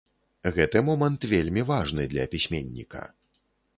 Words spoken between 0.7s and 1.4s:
момант